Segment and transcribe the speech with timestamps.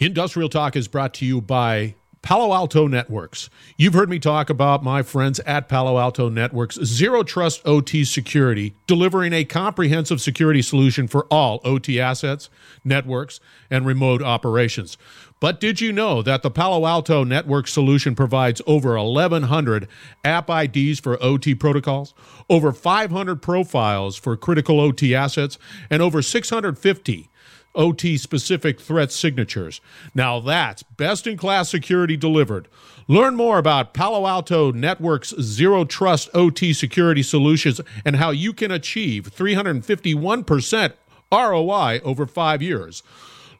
[0.00, 3.50] Industrial Talk is brought to you by Palo Alto Networks.
[3.76, 8.76] You've heard me talk about my friends at Palo Alto Networks, Zero Trust OT Security,
[8.86, 12.48] delivering a comprehensive security solution for all OT assets,
[12.84, 13.40] networks,
[13.70, 14.96] and remote operations.
[15.40, 19.88] But did you know that the Palo Alto Network solution provides over 1,100
[20.22, 22.14] app IDs for OT protocols,
[22.48, 25.58] over 500 profiles for critical OT assets,
[25.90, 27.30] and over 650
[27.74, 29.80] OT specific threat signatures.
[30.14, 32.68] Now that's best in class security delivered.
[33.06, 38.70] Learn more about Palo Alto Network's Zero Trust OT security solutions and how you can
[38.70, 40.92] achieve 351%
[41.32, 43.02] ROI over five years.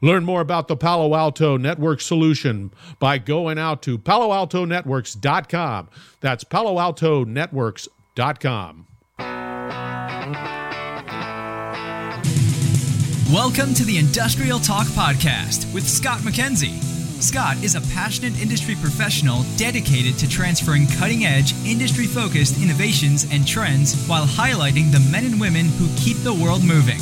[0.01, 5.89] Learn more about the Palo Alto Network solution by going out to paloaltonetworks.com.
[6.21, 8.85] That's paloaltonetworks.com.
[13.33, 16.81] Welcome to the Industrial Talk Podcast with Scott MacKenzie.
[17.21, 23.45] Scott is a passionate industry professional dedicated to transferring cutting edge, industry focused innovations and
[23.45, 26.97] trends while highlighting the men and women who keep the world moving.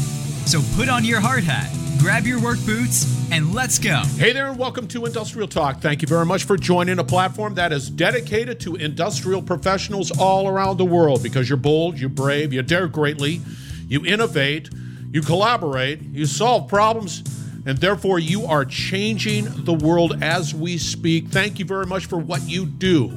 [0.46, 4.02] So put on your hard hat, grab your work boots, and let's go.
[4.18, 5.80] Hey there, and welcome to Industrial Talk.
[5.80, 10.50] Thank you very much for joining a platform that is dedicated to industrial professionals all
[10.50, 13.40] around the world because you're bold, you're brave, you dare greatly,
[13.88, 14.70] you innovate
[15.18, 17.24] you collaborate, you solve problems,
[17.66, 21.30] and therefore you are changing the world as we speak.
[21.30, 23.12] Thank you very much for what you do.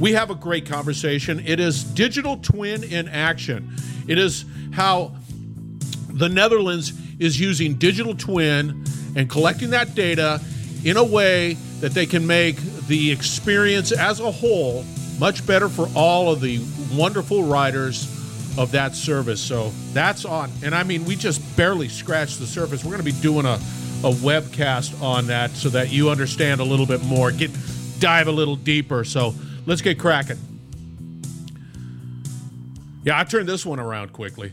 [0.00, 1.40] We have a great conversation.
[1.46, 3.70] It is digital twin in action.
[4.08, 5.14] It is how
[6.08, 8.82] the Netherlands is using digital twin
[9.14, 10.40] and collecting that data
[10.84, 14.86] in a way that they can make the experience as a whole
[15.18, 16.64] much better for all of the
[16.96, 18.06] wonderful riders
[18.58, 19.40] of that service.
[19.40, 20.50] So that's on.
[20.62, 22.84] And I mean, we just barely scratched the surface.
[22.84, 26.64] We're going to be doing a, a webcast on that so that you understand a
[26.64, 27.50] little bit more, get
[27.98, 29.04] dive a little deeper.
[29.04, 29.34] So
[29.66, 30.38] let's get cracking.
[33.04, 34.52] Yeah, I turned this one around quickly.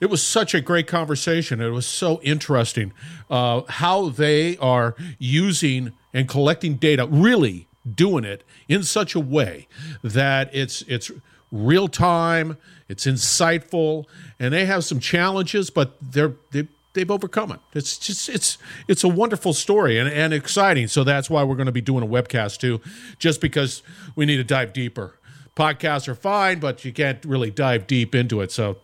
[0.00, 1.60] It was such a great conversation.
[1.60, 2.92] It was so interesting
[3.30, 9.66] uh, how they are using and collecting data, really doing it in such a way
[10.02, 11.10] that it's it's
[11.50, 12.56] real time
[12.88, 14.04] it's insightful,
[14.38, 17.60] and they have some challenges, but they're they, they've overcome it.
[17.74, 18.58] It's just it's
[18.88, 20.88] it's a wonderful story and, and exciting.
[20.88, 22.80] So that's why we're going to be doing a webcast too,
[23.18, 23.82] just because
[24.16, 25.18] we need to dive deeper.
[25.56, 28.50] Podcasts are fine, but you can't really dive deep into it.
[28.50, 28.78] So,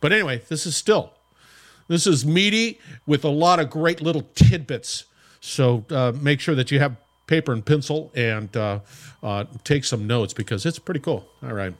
[0.00, 1.12] but anyway, this is still
[1.88, 5.04] this is meaty with a lot of great little tidbits.
[5.40, 6.96] So uh, make sure that you have
[7.26, 8.80] paper and pencil and uh,
[9.22, 11.28] uh, take some notes because it's pretty cool.
[11.42, 11.74] All right,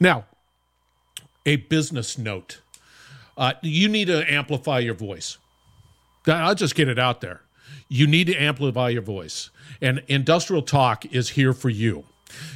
[0.00, 0.24] now
[1.46, 2.60] a business note.
[3.36, 5.38] Uh, you need to amplify your voice.
[6.26, 7.42] I'll just get it out there.
[7.88, 9.50] You need to amplify your voice.
[9.80, 12.04] And Industrial Talk is here for you.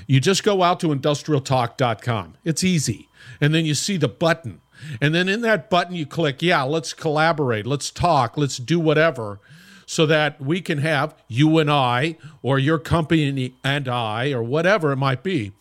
[0.06, 2.34] You just go out to industrialtalk.com.
[2.44, 3.08] It's easy.
[3.40, 4.60] And then you see the button.
[5.00, 9.40] And then in that button, you click, yeah, let's collaborate, let's talk, let's do whatever,
[9.86, 14.92] so that we can have you and I, or your company and I, or whatever
[14.92, 15.52] it might be,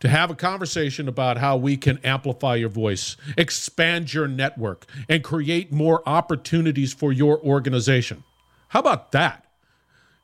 [0.00, 5.24] to have a conversation about how we can amplify your voice, expand your network, and
[5.24, 8.24] create more opportunities for your organization.
[8.68, 9.46] How about that?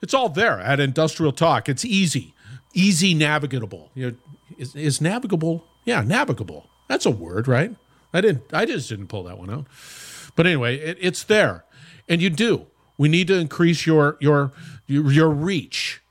[0.03, 1.69] It's all there at Industrial Talk.
[1.69, 2.35] It's easy,
[2.75, 3.91] easy navigable.
[4.59, 5.65] Is, is navigable?
[5.85, 6.69] Yeah, navigable.
[6.89, 7.75] That's a word, right?
[8.13, 8.53] I didn't.
[8.53, 9.67] I just didn't pull that one out.
[10.37, 11.65] But anyway, it, it's there,
[12.09, 12.67] and you do.
[12.99, 14.53] We need to increase your your
[14.87, 16.03] your reach,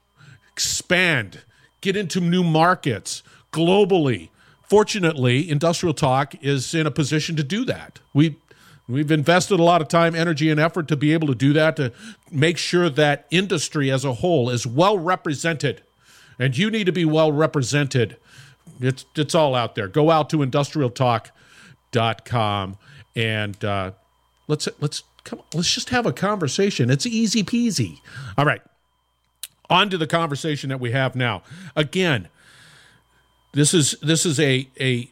[0.53, 1.41] expand,
[1.81, 4.29] get into new markets, globally.
[4.63, 7.99] Fortunately, Industrial Talk is in a position to do that.
[8.13, 8.37] We
[8.89, 11.75] We've invested a lot of time, energy, and effort to be able to do that,
[11.75, 11.93] to
[12.31, 15.83] make sure that industry as a whole is well represented.
[16.39, 18.17] And you need to be well represented.
[18.81, 19.87] It's, it's all out there.
[19.87, 22.77] Go out to industrialtalk.com
[23.15, 23.91] and uh,
[24.47, 26.89] let's, let's, come, let's just have a conversation.
[26.89, 27.99] It's easy peasy.
[28.39, 28.63] All right.
[29.69, 31.43] On to the conversation that we have now.
[31.75, 32.27] Again,
[33.51, 35.11] this is this is a a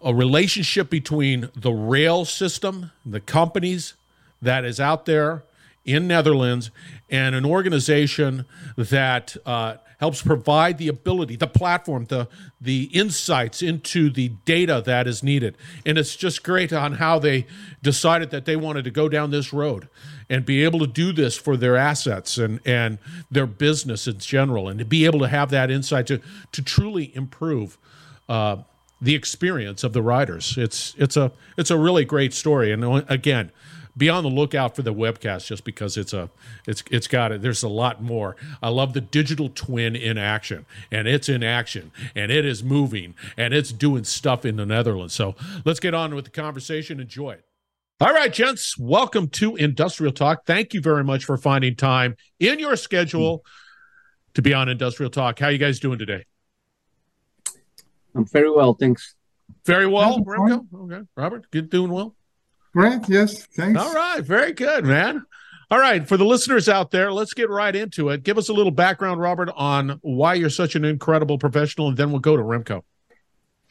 [0.00, 3.94] a relationship between the rail system, the companies
[4.40, 5.44] that is out there
[5.84, 6.70] in Netherlands,
[7.10, 8.44] and an organization
[8.76, 12.28] that uh, helps provide the ability, the platform, the
[12.60, 15.56] the insights into the data that is needed.
[15.84, 17.46] And it's just great on how they
[17.82, 19.88] decided that they wanted to go down this road
[20.30, 22.98] and be able to do this for their assets and and
[23.30, 26.20] their business in general, and to be able to have that insight to
[26.52, 27.76] to truly improve.
[28.28, 28.58] Uh,
[29.00, 30.58] the experience of the riders.
[30.58, 33.52] It's it's a it's a really great story, and again,
[33.98, 36.30] be on the lookout for the webcast just because it's a
[36.66, 37.42] it's it's got it.
[37.42, 38.36] There's a lot more.
[38.62, 43.14] I love the digital twin in action, and it's in action, and it is moving,
[43.36, 45.14] and it's doing stuff in the Netherlands.
[45.14, 45.34] So
[45.64, 47.00] let's get on with the conversation.
[47.00, 47.44] Enjoy it.
[48.00, 50.46] All right, gents, welcome to Industrial Talk.
[50.46, 53.44] Thank you very much for finding time in your schedule
[54.34, 55.40] to be on Industrial Talk.
[55.40, 56.24] How you guys doing today?
[58.14, 59.16] I'm very well, thanks.
[59.66, 60.64] Very well, Remco.
[60.72, 62.14] Okay, Robert, good, doing well.
[62.72, 63.80] Great, yes, thanks.
[63.80, 65.24] All right, very good, man.
[65.70, 68.22] All right, for the listeners out there, let's get right into it.
[68.22, 72.10] Give us a little background, Robert, on why you're such an incredible professional, and then
[72.10, 72.82] we'll go to Remco.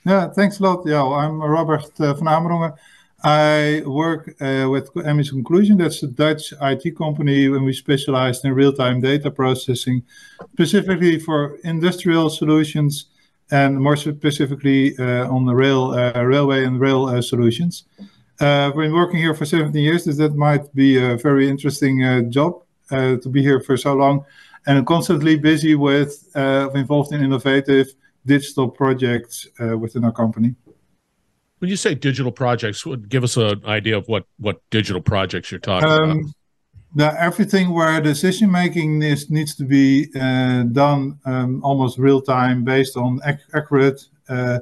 [0.05, 0.85] Yeah, thanks a lot.
[0.85, 2.77] Yeah, I'm Robert uh, van Amerongen.
[3.23, 5.77] I work uh, with AMIS Conclusion.
[5.77, 10.03] That's a Dutch IT company, and we specialize in real-time data processing,
[10.53, 13.07] specifically for industrial solutions
[13.49, 17.85] and more specifically uh, on the rail, uh, railway and rail uh, solutions.
[18.39, 22.61] I've been working here for 17 years, so that might be a very interesting job
[22.89, 24.25] to be here for so long,
[24.65, 27.87] and constantly busy with involved in innovative
[28.25, 30.55] digital projects within our company.
[31.59, 35.49] When you say digital projects, would give us an idea of what what digital projects
[35.49, 36.33] you're talking um, about
[36.95, 42.63] the, everything where decision making is, needs to be uh, done um, almost real time
[42.63, 44.59] based on ac- accurate uh,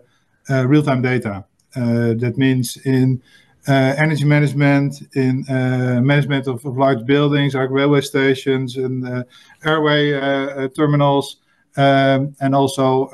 [0.49, 1.45] uh, real time data.
[1.75, 7.69] Uh, that means in uh, energy management, in uh, management of, of, large buildings like
[7.69, 9.25] railway stations and
[9.65, 11.37] airway terminals,
[11.77, 13.07] um, and also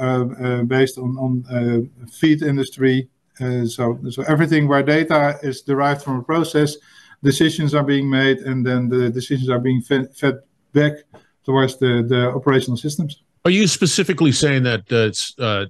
[0.67, 3.07] based on, on feed industry.
[3.65, 6.75] so, so everything where data is derived from a process
[7.23, 10.39] decisions are being made, and then the decisions are being fed, fed
[10.73, 10.93] back
[11.45, 13.21] towards the, the operational systems.
[13.45, 15.65] Are you specifically saying that uh, it's uh,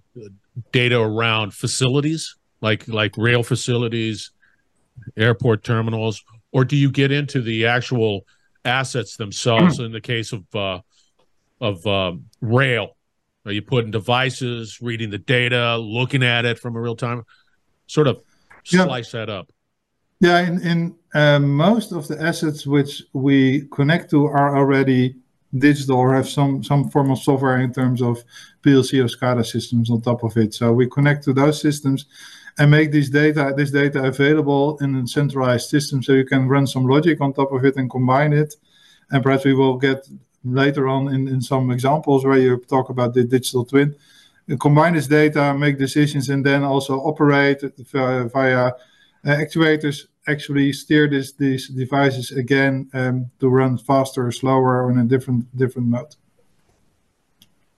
[0.71, 4.31] data around facilities, like like rail facilities,
[5.17, 8.25] airport terminals, or do you get into the actual
[8.65, 9.79] assets themselves?
[9.79, 10.79] in the case of uh,
[11.59, 12.97] of um, rail,
[13.45, 17.23] are you putting devices, reading the data, looking at it from a real time?
[17.87, 18.21] Sort of
[18.63, 19.19] slice yeah.
[19.19, 19.51] that up.
[20.19, 25.15] Yeah, in, in uh, most of the assets which we connect to are already
[25.57, 28.23] digital or have some, some form of software in terms of
[28.63, 30.53] PLC or SCADA systems on top of it.
[30.53, 32.05] So we connect to those systems
[32.57, 36.67] and make this data this data available in a centralized system so you can run
[36.67, 38.55] some logic on top of it and combine it.
[39.11, 40.07] And perhaps we will get
[40.43, 43.95] later on in, in some examples where you talk about the digital twin.
[44.59, 47.61] Combine this data, make decisions, and then also operate
[47.91, 48.73] via, via uh,
[49.25, 54.99] actuators actually steer this, these devices again um, to run faster or slower or in
[54.99, 56.15] a different different mode.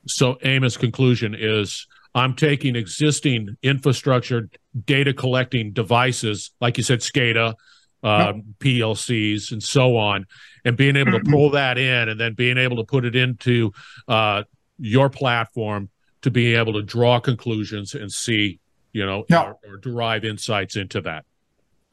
[0.07, 4.49] So AMIS Conclusion is I'm taking existing infrastructure
[4.85, 7.55] data collecting devices, like you said, SCADA,
[8.03, 10.27] uh, PLCs, and so on,
[10.65, 11.33] and being able to mm-hmm.
[11.33, 13.71] pull that in and then being able to put it into
[14.07, 14.43] uh,
[14.77, 15.89] your platform
[16.21, 18.59] to be able to draw conclusions and see,
[18.91, 19.43] you know, yeah.
[19.43, 21.25] or, or derive insights into that.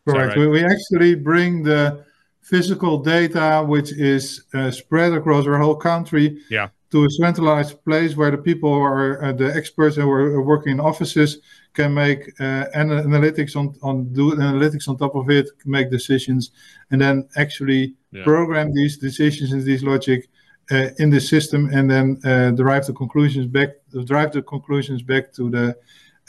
[0.06, 0.36] Correct.
[0.36, 0.38] Right?
[0.38, 2.04] We, we actually bring the
[2.42, 6.68] physical data, which is uh, spread across our whole country, yeah.
[6.90, 10.80] To a centralized place where the people are uh, the experts and are working in
[10.80, 11.38] offices
[11.72, 16.50] can make uh, analytics on on do analytics on top of it, make decisions,
[16.90, 18.24] and then actually yeah.
[18.24, 20.28] program these decisions and these logic
[20.70, 23.70] uh, in the system, and then uh, derive the conclusions back,
[24.04, 25.76] drive the conclusions back to the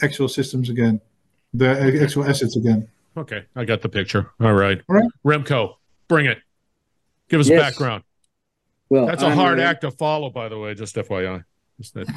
[0.00, 1.00] actual systems again,
[1.54, 2.88] the actual assets again.
[3.16, 4.30] Okay, I got the picture.
[4.40, 4.80] All right.
[4.88, 5.10] All right.
[5.24, 5.74] Remco,
[6.08, 6.38] bring it.
[7.28, 7.60] Give us yes.
[7.60, 8.04] background.
[8.92, 10.74] Well, that's a I'm hard act to follow, by the way.
[10.74, 11.44] Just FYI.
[11.78, 12.06] Just that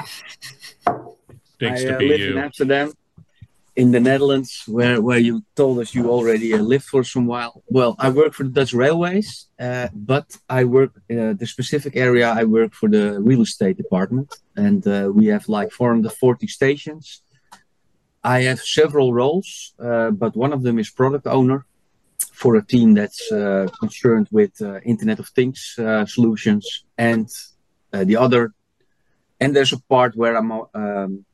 [1.56, 2.32] stinks I, uh, to be live you.
[2.34, 2.92] in Amsterdam,
[3.78, 7.64] in the Netherlands, where where you told us you already uh, lived for some while.
[7.78, 12.28] Well, I work for the Dutch Railways, uh, but I work uh, the specific area.
[12.42, 17.22] I work for the real estate department, and uh, we have like 440 stations
[18.26, 21.68] I have several roles, uh, but one of them is product owner
[22.36, 27.28] for a team that's uh, concerned with uh, Internet of Things uh, solutions, and
[27.94, 28.54] uh, the other,
[29.40, 31.26] and there's a part where I'm um,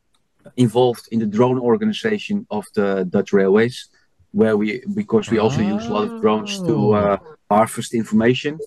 [0.58, 3.90] involved in the drone organization of the Dutch Railways,
[4.32, 5.76] where we because we also oh.
[5.76, 7.18] use a lot of drones to uh,
[7.50, 8.60] harvest information,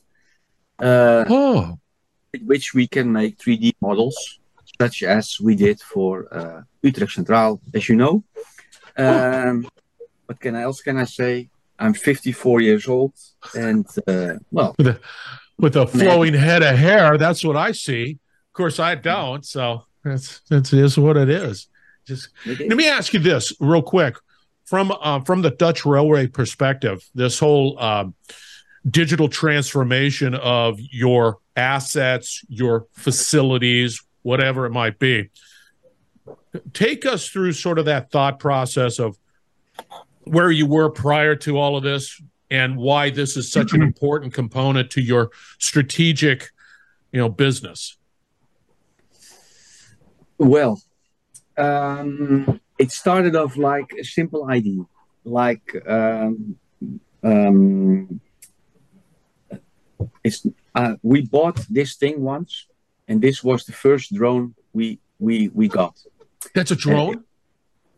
[0.81, 1.79] oh.
[2.45, 4.17] which we can make 3D models
[4.81, 8.25] such as we did for uh, Utrecht Centraal, as you know.
[8.97, 9.69] Um,
[10.27, 11.49] what can I else can I say?
[11.79, 13.15] I'm 54 years old,
[13.55, 15.01] and uh, well, with a,
[15.59, 18.13] with a flowing head of hair, that's what I see.
[18.13, 21.69] Of course, I don't, so that's that's is what it is.
[22.07, 24.17] Just let me ask you this real quick
[24.65, 27.03] from uh, from the Dutch railway perspective.
[27.15, 28.15] This whole um,
[28.89, 35.31] digital transformation of your assets, your facilities, whatever it might be.
[36.73, 39.17] Take us through sort of that thought process of
[40.25, 44.33] where you were prior to all of this and why this is such an important
[44.33, 46.51] component to your strategic,
[47.13, 47.97] you know, business.
[50.39, 50.81] Well,
[51.57, 54.85] um, it started off like a simple idea,
[55.25, 56.57] like um,
[57.23, 58.21] um,
[60.23, 62.67] it's uh, we bought this thing once,
[63.09, 65.99] and this was the first drone we we we got.
[66.55, 67.25] That's a drone.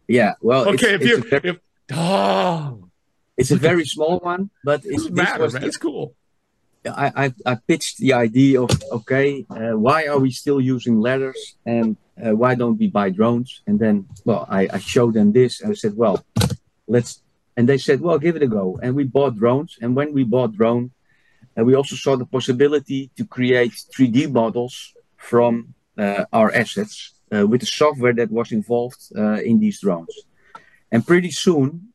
[0.09, 0.35] Yeah.
[0.41, 0.69] Well.
[0.69, 0.95] Okay.
[0.95, 1.57] It's, if you very, if
[1.93, 2.89] oh.
[3.37, 5.65] It's a very small one, but it's, matter, was, man.
[5.65, 6.15] it's cool.
[6.87, 11.57] I, I, I pitched the idea of okay, uh, why are we still using ladders
[11.67, 13.61] and uh, why don't we buy drones?
[13.67, 16.25] And then, well, I, I showed them this and I said, well,
[16.87, 17.23] let's.
[17.59, 18.79] And they said, well, give it a go.
[18.83, 19.79] And we bought drones.
[19.81, 20.91] And when we bought drone,
[21.59, 27.47] uh, we also saw the possibility to create 3D models from uh, our assets uh,
[27.47, 30.15] with the software that was involved uh, in these drones.
[30.97, 31.93] And pretty soon,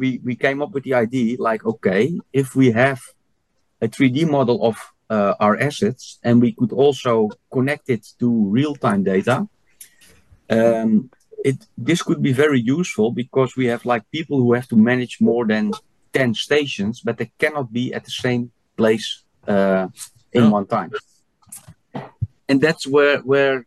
[0.00, 2.98] we we came up with the idea, like, okay, if we have
[3.82, 4.76] a 3D model of
[5.10, 9.46] uh, our assets and we could also connect it to real-time data
[10.50, 11.10] um,
[11.44, 15.20] it this could be very useful because we have like people who have to manage
[15.20, 15.72] more than
[16.12, 19.88] 10 stations but they cannot be at the same place uh,
[20.32, 20.50] in oh.
[20.50, 20.90] one time
[22.48, 23.66] and that's where where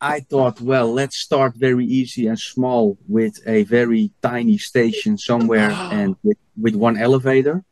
[0.00, 5.70] I thought, well, let's start very easy and small with a very tiny station somewhere
[5.92, 7.64] and with, with one elevator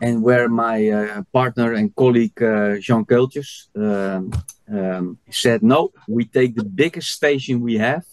[0.00, 4.32] and where my uh, partner and colleague uh, Jean Keultjes um,
[4.68, 8.04] um, said, no, we take the biggest station we have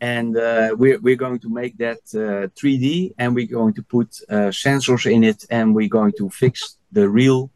[0.00, 4.18] and uh, we're, we're going to make that 3D uh, and we're going to put
[4.30, 7.50] uh, sensors in it and we're going to fix the real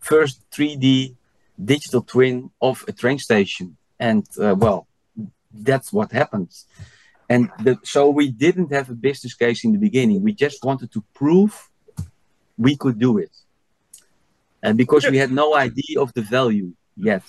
[0.00, 1.14] first 3D
[1.62, 3.76] digital twin of a train station.
[4.00, 4.88] And uh, well,
[5.52, 6.50] that's what happened.
[7.28, 10.22] And the, so we didn't have a business case in the beginning.
[10.22, 11.70] We just wanted to prove
[12.58, 13.30] we could do it.
[14.62, 17.22] And because we had no idea of the value yet.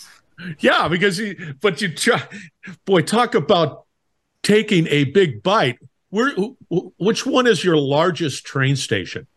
[0.59, 2.23] Yeah, because you, but you try,
[2.85, 3.85] boy, talk about
[4.41, 5.77] taking a big bite.
[6.09, 6.33] Where,
[6.97, 9.27] which one is your largest train station?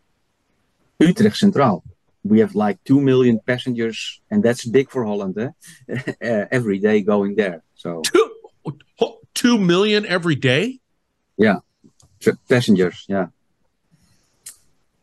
[0.99, 1.83] Utrecht Centraal.
[2.25, 5.37] We have like 2 million passengers, and that's big for Holland,
[5.87, 6.45] eh?
[6.51, 7.61] every day going there.
[7.75, 8.31] So two,
[9.35, 10.79] 2 million every day?
[11.37, 11.59] Yeah,
[12.49, 13.27] passengers, yeah.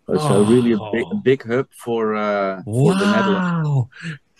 [0.09, 0.45] So oh.
[0.45, 3.89] really a big, a big hub for, uh, for the Netherlands.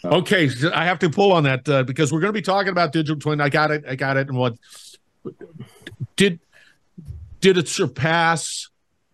[0.05, 2.93] Okay, I have to pull on that uh, because we're going to be talking about
[2.93, 3.41] digital twin.
[3.41, 3.85] I got it.
[3.87, 4.29] I got it.
[4.29, 4.57] And what
[6.17, 6.41] did
[7.41, 8.69] did it surpass?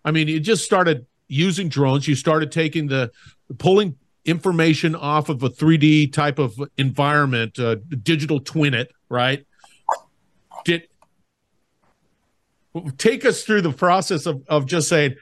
[0.04, 2.08] I mean, you just started using drones.
[2.08, 3.10] You started taking the
[3.56, 9.46] pulling information off of a 3D type of environment, uh, digital twin it, right?
[10.64, 10.88] Did
[12.98, 15.14] take us through the process of, of just saying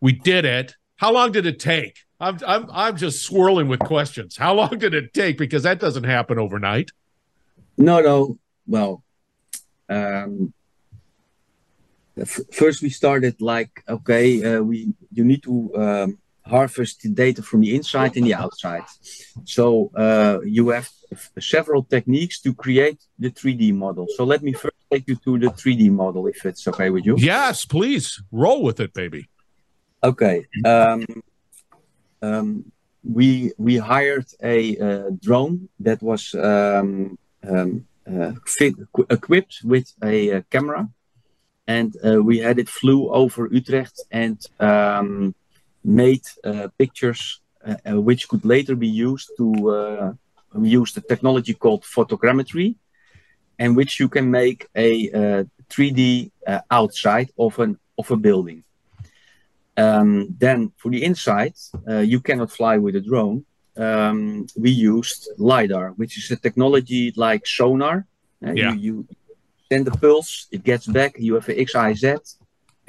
[0.00, 0.76] we did it.
[0.96, 1.98] How long did it take?
[2.20, 4.36] I'm, I'm, I'm just swirling with questions.
[4.36, 5.38] How long did it take?
[5.38, 6.92] Because that doesn't happen overnight.
[7.76, 8.38] No, no.
[8.66, 9.02] Well,
[9.88, 10.52] um,
[12.16, 17.42] f- first we started like, okay, uh, we you need to um, harvest the data
[17.42, 18.84] from the inside and the outside.
[19.44, 20.90] So uh, you have
[21.38, 24.06] several techniques to create the 3D model.
[24.16, 27.16] So let me first take you to the 3D model, if it's okay with you.
[27.18, 28.22] Yes, please.
[28.30, 29.28] Roll with it, baby.
[30.02, 30.46] Okay.
[30.64, 31.06] Um,
[32.22, 32.72] um,
[33.04, 37.18] we we hired a uh, drone that was um,
[37.48, 38.74] um, uh, fit,
[39.10, 40.88] equipped with a, a uh, camera,
[41.66, 45.34] and uh, we had it flew over Utrecht and um,
[45.84, 50.16] made uh, pictures uh, which could later be used to
[50.60, 52.74] use the technology called photogrammetry,
[53.58, 56.30] and which you can make a 3D
[56.70, 58.64] outside of an of a building.
[59.76, 61.54] Um, then for the inside,
[61.88, 63.44] uh, you cannot fly with a drone.
[63.76, 68.06] Um, we used LiDAR, which is a technology like sonar.
[68.44, 68.72] Uh, yeah.
[68.72, 69.08] you, you
[69.70, 72.36] send the pulse, it gets back, you have a XYZ,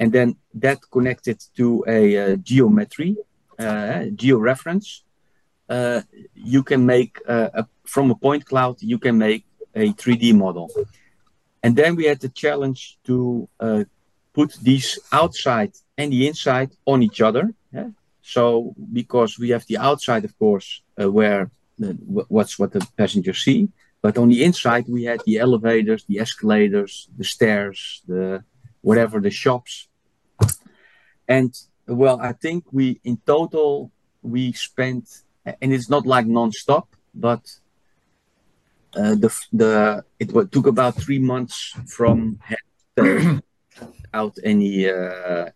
[0.00, 3.16] and then that connected to a uh, geometry,
[3.58, 5.02] uh, georeference.
[5.68, 6.02] Uh,
[6.34, 10.70] you can make uh, a, from a point cloud, you can make a 3D model.
[11.62, 13.84] And then we had the challenge to uh,
[14.34, 17.54] put these outside and the inside on each other.
[17.72, 17.90] Yeah?
[18.22, 23.68] So because we have the outside, of course, uh, where what's what the passengers see,
[24.00, 28.44] but on the inside we had the elevators, the escalators, the stairs, the
[28.84, 29.88] whatever the shops.
[31.26, 31.50] And
[31.86, 33.90] well, I think we in total
[34.22, 35.04] we spent,
[35.44, 37.42] and it's not like non-stop, but
[39.00, 41.56] uh, the the it took about three months
[41.96, 42.38] from
[44.20, 45.48] out any uh,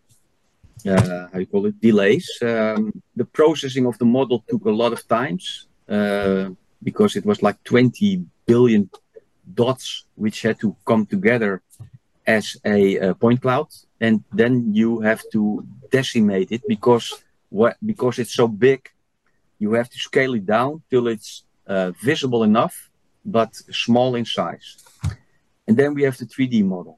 [0.91, 2.27] uh, how you call it delays.
[2.41, 6.49] Um, the processing of the model took a lot of times uh,
[6.81, 8.89] because it was like 20 billion
[9.53, 11.61] dots which had to come together
[12.37, 13.67] as a, a point cloud,
[13.99, 18.81] and then you have to decimate it because what because it's so big,
[19.57, 22.75] you have to scale it down till it's uh, visible enough
[23.25, 23.55] but
[23.85, 24.77] small in size.
[25.67, 26.95] And then we have the 3D model.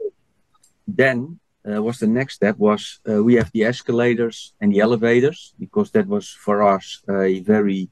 [0.88, 5.54] Then uh, was the next step was uh, we have the escalators and the elevators
[5.60, 7.90] because that was for us a very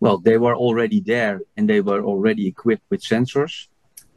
[0.00, 3.73] well they were already there and they were already equipped with sensors uh,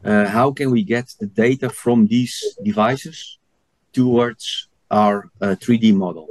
[0.07, 3.37] how can we get the data from these devices
[3.93, 6.27] towards our 3d uh, model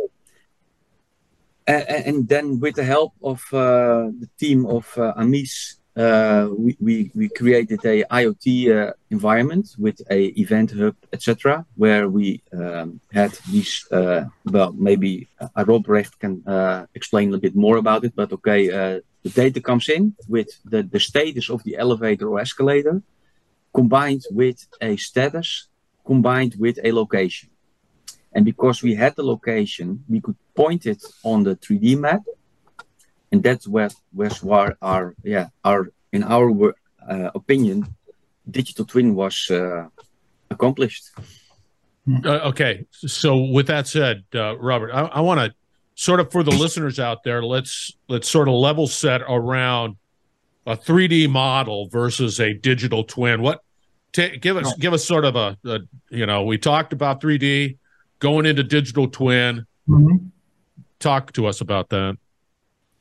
[1.67, 7.11] and then with the help of uh, the team of uh, AMIS uh, we, we,
[7.15, 13.33] we created a IoT uh, environment with a event hub, etc., where we um, had
[13.51, 13.87] these.
[13.91, 18.15] Uh, well, maybe uh, Robbrecht can uh, explain a bit more about it.
[18.15, 22.41] But okay, uh, the data comes in with the, the status of the elevator or
[22.41, 23.03] escalator,
[23.77, 25.69] combined with a status,
[26.11, 27.51] combined with a location.
[28.33, 32.23] And because we had the location, we could point it on the 3D map.
[33.31, 35.81] And that's where was where our yeah our
[36.13, 36.49] in our
[37.13, 37.79] uh, opinion
[38.59, 39.89] digital twin was uh,
[40.49, 41.05] accomplished.
[42.25, 42.87] Uh, okay.
[42.93, 45.49] So with that said uh, robert i, I want to
[45.97, 49.97] sort of for the listeners out there let's let's sort of level set around
[50.67, 53.41] a 3d model versus a digital twin.
[53.41, 53.63] What
[54.17, 55.79] t- give us give us sort of a, a,
[56.11, 57.77] you know we talked about 3d
[58.19, 60.17] going into digital twin mm-hmm.
[60.99, 62.17] talk to us about that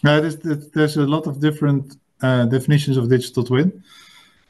[0.05, 0.37] no, there's,
[0.69, 3.83] there's a lot of different uh, definitions of digital twin.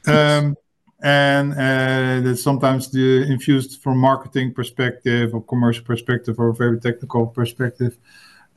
[0.06, 0.56] Um,
[1.02, 7.26] and uh, that's sometimes the infused from marketing perspective or commercial perspective or very technical
[7.26, 7.96] perspective.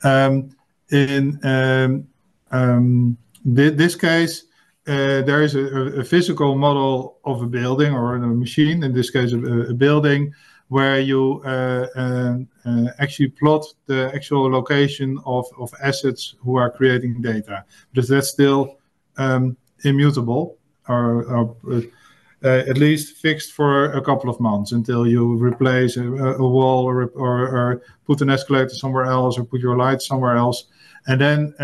[0.02, 0.54] Um,
[0.90, 2.06] in um,
[2.50, 3.16] um,
[3.56, 4.44] th- this case,
[4.90, 9.08] uh, there is a, a, physical model of a building or a machine, in this
[9.08, 9.38] case, a,
[9.70, 10.34] a building
[10.66, 17.22] where you uh, uh, actually plot the actual location of, of assets who are creating
[17.22, 17.64] data.
[17.92, 18.78] Because that's still
[19.16, 21.56] um, immutable or, or
[22.42, 27.06] at least fixed for a couple of months until you replace a, a wall or,
[27.14, 30.64] or, or, put an escalator somewhere else or put your lights somewhere else.
[31.06, 31.54] And then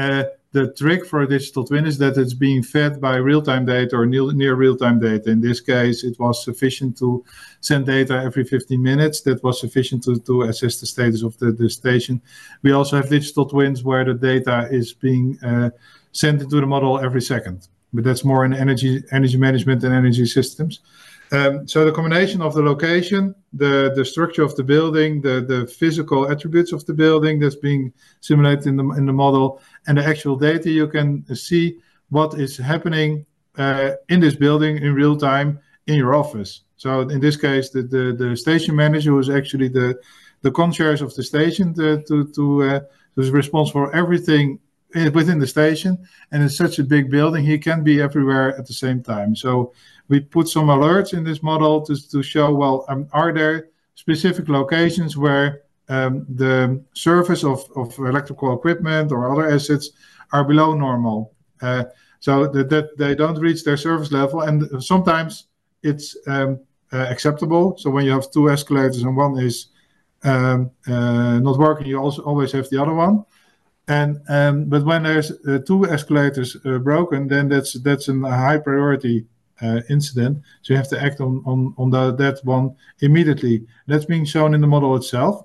[0.57, 4.07] the trick for a digital twin is that it's being fed by real-time data or
[4.07, 5.29] near real-time data.
[5.29, 7.23] In this case, it was sufficient to
[7.61, 9.21] send data every 15 minutes.
[9.21, 12.23] That was sufficient to, to assess the status of the, the station.
[12.63, 15.71] We also have digital twins where the data is being uh,
[16.13, 17.69] sent into the model every second.
[17.93, 20.81] But that's more in energy energy management and energy systems.
[21.33, 25.67] Um, so the combination of the location, the, the structure of the building, the, the
[25.67, 30.05] physical attributes of the building that's being simulated in the, in the model, and the
[30.05, 31.79] actual data, you can see
[32.11, 33.27] what is happening
[33.59, 36.63] uh, in this building in real time in your office.
[36.77, 39.99] So in this case, the, the, the station manager was actually the,
[40.43, 42.81] the concierge of the station to, to, to uh,
[43.15, 44.59] who's responsible for everything
[44.95, 45.99] within the station.
[46.33, 49.35] And it's such a big building, he can be everywhere at the same time.
[49.37, 49.73] So
[50.09, 54.49] we put some alerts in this model to, to show, well, um, are there specific
[54.49, 59.91] locations where um, the surface of, of electrical equipment or other assets
[60.33, 61.35] are below normal?
[61.61, 61.85] Uh,
[62.21, 64.43] so that, that they don't reach their service level.
[64.43, 65.47] And sometimes
[65.83, 66.61] it's um,
[66.93, 67.77] uh, acceptable.
[67.79, 69.69] So when you have two escalators and one is
[70.25, 73.25] um, uh, not working, you also always have the other one.
[73.89, 78.59] And um, but when there's uh, two escalators uh, broken, then that's that's a high
[78.59, 79.27] priority
[79.63, 80.43] uh, incident.
[80.63, 83.65] So you have to act on on on the, that one immediately.
[83.87, 85.45] That's being shown in the model itself.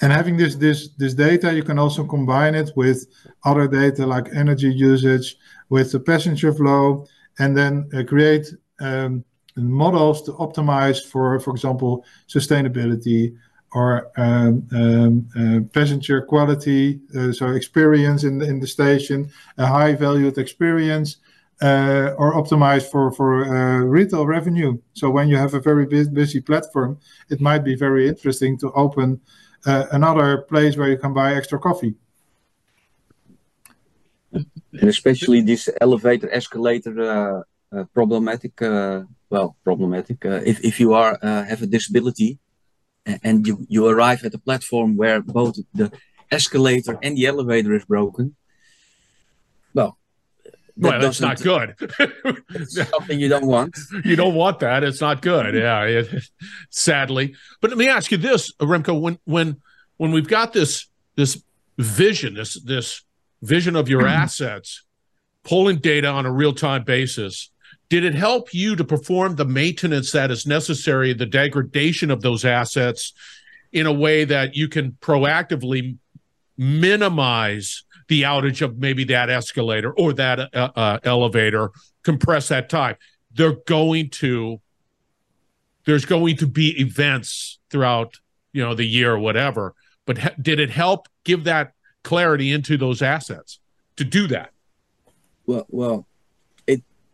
[0.00, 3.06] And having this this this data, you can also combine it with
[3.44, 5.36] other data like energy usage,
[5.68, 7.06] with the passenger flow,
[7.38, 8.46] and then uh, create
[8.80, 9.24] um,
[9.56, 13.36] models to optimize for, for example, sustainability
[13.76, 19.66] or um, um, uh, passenger quality, uh, so experience in the, in the station, a
[19.66, 21.18] high valued experience,
[21.60, 24.72] uh, or optimized for for uh, retail revenue.
[24.94, 25.86] So when you have a very
[26.20, 29.20] busy platform, it might be very interesting to open
[29.66, 31.94] uh, another place where you can buy extra coffee.
[34.80, 36.94] And especially this elevator escalator
[37.72, 38.52] uh, problematic.
[39.28, 40.18] well, problematic.
[40.52, 41.18] if if you are
[41.50, 42.38] have a disability
[43.22, 45.92] and you, you arrive at a platform where both the
[46.30, 48.34] escalator and the elevator is broken,
[49.74, 49.98] well,
[50.78, 51.74] that well, that's not good.
[52.68, 53.78] something you don't want.
[54.04, 54.84] You don't want that.
[54.84, 55.54] It's not good.
[55.54, 56.24] Yeah, it,
[56.70, 57.34] sadly.
[57.60, 59.60] But let me ask you this, Remco: when when
[59.96, 61.42] when we've got this this
[61.78, 63.02] vision, this this
[63.42, 64.84] vision of your assets,
[65.44, 67.50] pulling data on a real time basis,
[67.88, 72.44] did it help you to perform the maintenance that is necessary, the degradation of those
[72.44, 73.12] assets,
[73.72, 75.96] in a way that you can proactively
[76.56, 81.70] minimize the outage of maybe that escalator or that uh, uh, elevator,
[82.02, 82.96] compress that time.
[83.32, 84.60] They're going to,
[85.84, 88.20] there's going to be events throughout,
[88.52, 89.74] you know, the year or whatever.
[90.06, 91.72] But ha- did it help give that
[92.02, 93.58] clarity into those assets
[93.96, 94.52] to do that?
[95.46, 96.06] Well, well,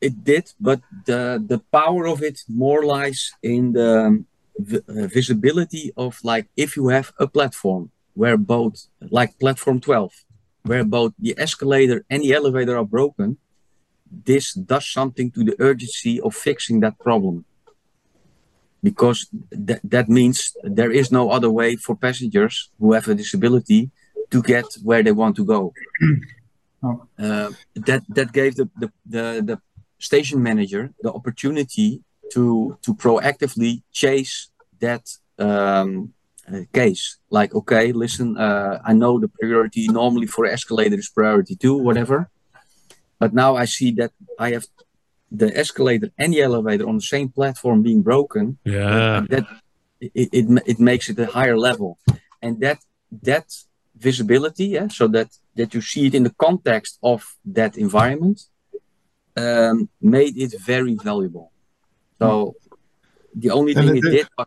[0.02, 4.24] it did, but the the power of it more lies in the
[4.60, 10.12] uh, visibility of like if you have a platform where both like platform 12
[10.64, 13.36] where both the escalator and the elevator are broken,
[14.24, 17.44] this does something to the urgency of fixing that problem.
[18.82, 23.90] Because th- that means there is no other way for passengers who have a disability
[24.30, 25.72] to get where they want to go.
[26.82, 27.06] oh.
[27.18, 29.60] uh, that that gave the, the, the, the
[30.10, 31.88] station manager the opportunity
[32.34, 32.44] to
[32.84, 34.34] to proactively chase
[34.80, 35.04] that
[35.38, 36.12] um,
[36.50, 37.04] uh, case.
[37.30, 42.18] Like, okay, listen, uh, I know the priority normally for escalator is priority two, whatever.
[43.18, 44.66] But now I see that I have
[45.30, 48.58] the escalator and the elevator on the same platform being broken.
[48.64, 49.24] Yeah.
[49.32, 49.46] That
[50.00, 51.98] it, it, it makes it a higher level.
[52.44, 52.78] And that
[53.22, 53.46] that
[53.96, 58.38] visibility, yeah, so that that you see it in the context of that environment,
[59.36, 61.52] um, made it very valuable.
[62.18, 62.54] So
[63.34, 64.46] the only thing it, it did was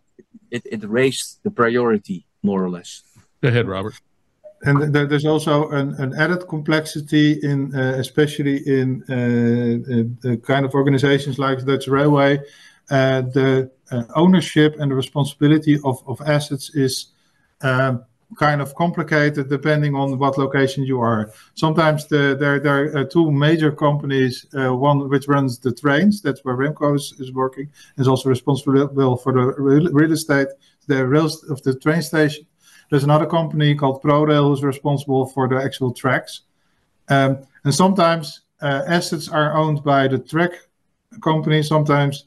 [0.50, 3.02] it, it raised the priority more or less.
[3.42, 3.94] Go ahead, Robert.
[4.62, 10.64] And there's also an, an added complexity in, uh, especially in uh, uh, the kind
[10.64, 12.40] of organizations like Dutch Railway.
[12.88, 17.08] Uh, the uh, ownership and the responsibility of, of assets is
[17.60, 21.30] um, kind of complicated depending on what location you are.
[21.54, 26.44] Sometimes the, there, there are two major companies, uh, one which runs the trains, that's
[26.44, 30.48] where Remco is, is working, is also responsible for the real, estate,
[30.86, 32.46] the rails of the train station.
[32.90, 36.42] There's another company called ProRail who's responsible for the actual tracks.
[37.08, 40.52] Um, and sometimes uh, assets are owned by the track
[41.22, 42.24] company, sometimes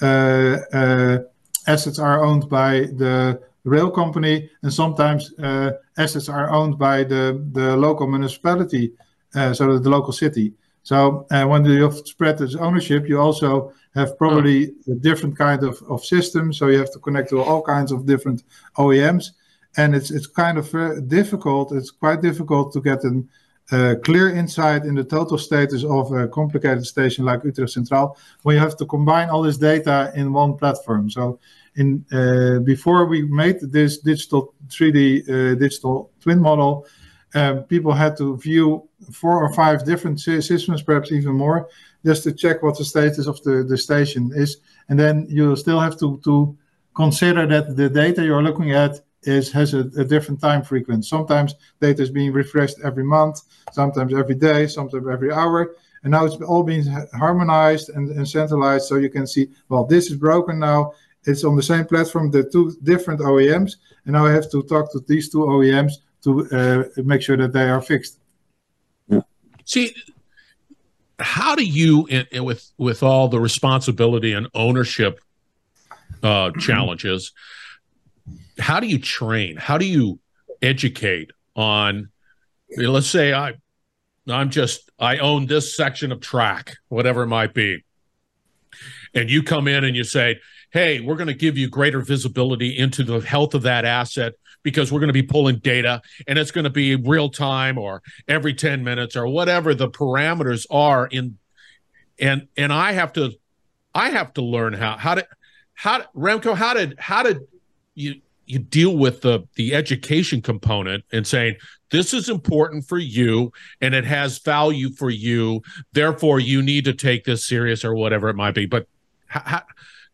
[0.00, 1.18] uh, uh
[1.66, 7.46] assets are owned by the rail company, and sometimes uh, assets are owned by the,
[7.52, 8.92] the local municipality,
[9.34, 10.52] uh, so the local city.
[10.82, 15.82] So uh, when you spread this ownership, you also have probably a different kind of,
[15.88, 16.52] of system.
[16.52, 18.44] So you have to connect to all kinds of different
[18.78, 19.32] OEMs,
[19.76, 20.66] and it's it's kind of
[21.08, 21.72] difficult.
[21.72, 23.22] It's quite difficult to get a
[23.72, 28.56] uh, clear insight in the total status of a complicated station like Utrecht Centraal when
[28.56, 31.08] you have to combine all this data in one platform.
[31.08, 31.38] So
[31.76, 36.86] in uh, before we made this digital 3D uh, digital twin model,
[37.34, 41.68] um, people had to view four or five different systems, perhaps even more,
[42.04, 44.58] just to check what the status of the, the station is.
[44.88, 46.56] And then you still have to, to
[46.94, 51.06] consider that the data you're looking at is has a, a, different time frequency.
[51.06, 55.74] Sometimes data is being refreshed every month, sometimes every day, sometimes every hour.
[56.02, 60.10] And now it's all being harmonized and, and centralized so you can see, well, this
[60.10, 60.92] is broken now
[61.24, 63.72] it's on the same platform, the two different OEMs,
[64.04, 67.52] and now I have to talk to these two OEMs to uh, make sure that
[67.52, 68.18] they are fixed.
[69.64, 69.94] See,
[71.18, 75.20] how do you, in, in, with with all the responsibility and ownership
[76.22, 77.32] uh, challenges,
[78.58, 79.56] how do you train?
[79.56, 80.18] How do you
[80.62, 82.10] educate on?
[82.76, 83.54] Let's say I,
[84.26, 87.84] I'm just I own this section of track, whatever it might be,
[89.14, 90.40] and you come in and you say,
[90.72, 94.92] hey, we're going to give you greater visibility into the health of that asset because
[94.92, 98.54] we're going to be pulling data and it's going to be real time or every
[98.54, 101.36] 10 minutes or whatever the parameters are in
[102.18, 103.32] and and I have to
[103.94, 105.26] I have to learn how how to
[105.74, 107.40] how Remco how did how did
[107.94, 111.56] you you deal with the the education component and saying
[111.90, 115.62] this is important for you and it has value for you.
[115.92, 118.66] Therefore you need to take this serious or whatever it might be.
[118.66, 118.86] But
[119.26, 119.62] how,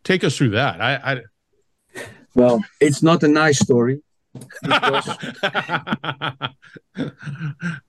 [0.07, 0.79] Take us through that.
[0.79, 1.21] I, I...
[2.33, 4.01] well, it's not a nice story
[4.61, 5.17] because,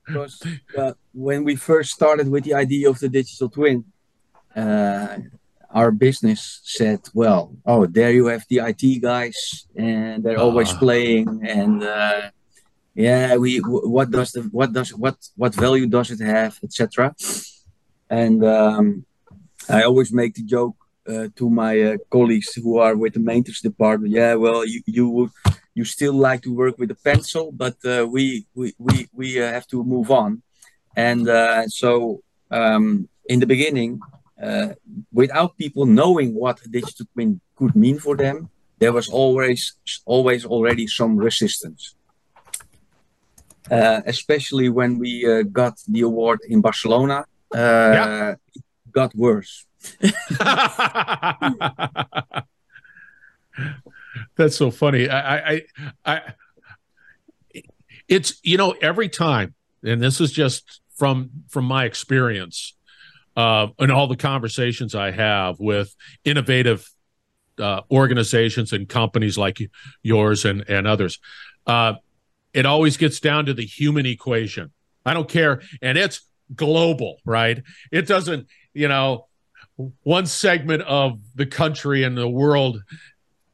[0.04, 0.42] because
[0.76, 3.84] uh, when we first started with the idea of the digital twin,
[4.56, 5.18] uh,
[5.70, 10.78] our business said, "Well, oh, there you have the IT guys, and they're always uh.
[10.80, 12.30] playing, and uh,
[12.96, 17.14] yeah, we what does the what does what what value does it have, etc.
[18.10, 19.06] And um,
[19.68, 20.74] I always make the joke
[21.08, 24.12] uh, to my uh, colleagues who are with the maintenance department.
[24.12, 25.30] Yeah, well, you you would
[25.74, 29.50] you still like to work with a pencil, but uh, we we we we uh,
[29.50, 30.42] have to move on.
[30.96, 34.00] And uh, so um, in the beginning,
[34.42, 34.74] uh,
[35.12, 40.86] without people knowing what digital twin could mean for them, there was always always already
[40.86, 41.94] some resistance.
[43.70, 48.34] Uh, especially when we uh, got the award in Barcelona, uh, yeah.
[48.54, 49.67] it got worse.
[54.36, 55.08] That's so funny.
[55.08, 55.62] I, I,
[56.04, 56.20] I,
[58.08, 62.74] it's you know every time, and this is just from from my experience,
[63.36, 66.88] uh, and all the conversations I have with innovative
[67.58, 69.58] uh, organizations and companies like
[70.02, 71.18] yours and and others.
[71.66, 71.94] Uh,
[72.54, 74.72] it always gets down to the human equation.
[75.04, 76.22] I don't care, and it's
[76.54, 77.62] global, right?
[77.92, 79.27] It doesn't, you know,
[80.02, 82.82] one segment of the country and the world.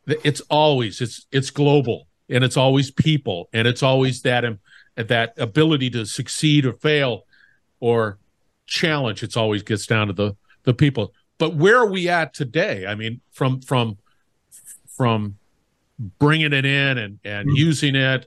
[0.07, 4.59] It's always it's it's global, and it's always people, and it's always that um,
[4.97, 7.25] that ability to succeed or fail
[7.81, 8.19] or
[8.67, 9.23] challenge.
[9.23, 11.13] It's always gets down to the the people.
[11.39, 12.87] But where are we at today?
[12.87, 13.99] I mean, from from
[14.97, 15.37] from
[16.19, 17.57] bringing it in and and mm-hmm.
[17.57, 18.27] using it.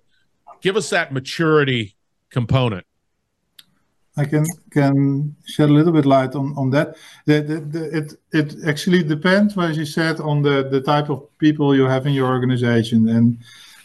[0.62, 1.96] Give us that maturity
[2.32, 2.86] component.
[4.18, 6.96] I can can shed a little bit light on that.
[7.28, 12.28] It actually depends, as you said, on the type of people you have in your
[12.28, 13.38] organization, and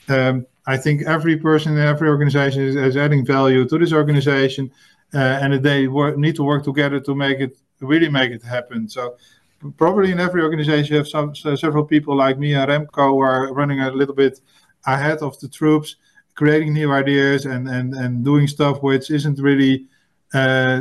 [0.08, 4.70] um, I think every person in every organization is, adding value to this organization
[5.14, 8.88] uh, and they need to work together to make it really make it happen.
[8.88, 9.16] So
[9.76, 13.52] probably in every organization you have some several people like me and Remco who are
[13.52, 14.40] running a little bit
[14.86, 15.96] ahead of the troops,
[16.34, 19.86] creating new ideas and doing stuff which isn't really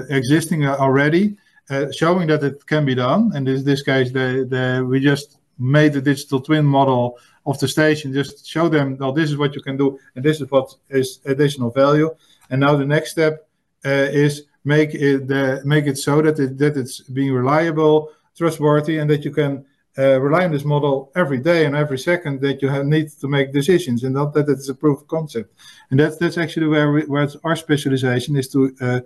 [0.09, 1.37] existing already,
[1.69, 3.31] uh, showing that it can be done.
[3.35, 7.67] And in this case, the, the we just made the digital twin model of the
[7.67, 10.73] station, just show them, well, this is what you can do, and this is what
[10.89, 12.09] is additional value.
[12.49, 13.47] And now the next step
[13.85, 19.09] uh, is make it make it so that it, that it's being reliable, trustworthy, and
[19.09, 19.65] that you can
[19.97, 23.27] uh, rely on this model every day and every second that you have, need to
[23.27, 25.53] make decisions, and not that it's a proof of concept.
[25.89, 28.99] And that's that's actually where we, where our specialization is to uh,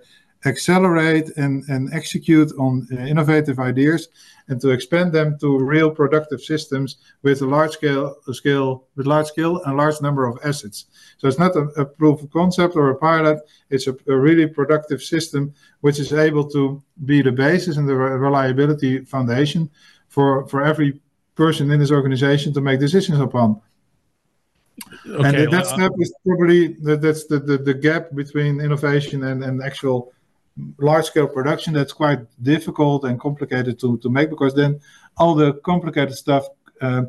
[0.45, 4.09] accelerate and, and execute on uh, innovative ideas
[4.47, 9.27] and to expand them to real productive systems with a large scale, scale with large
[9.27, 10.85] scale and large number of assets.
[11.17, 14.45] So it's not a, a proof of concept or a pilot; it's a, a, really
[14.45, 19.69] productive system which is able to be the basis and the reliability foundation
[20.09, 21.01] for for every
[21.33, 23.59] person in this organization to make decisions upon.
[25.07, 29.43] Okay, and that step is probably that, that's the, the, the gap between innovation and,
[29.43, 30.11] and actual
[30.77, 34.79] large scale production that's quite difficult and complicated to, to make because then
[35.17, 36.47] all the complicated stuff
[36.81, 37.03] uh,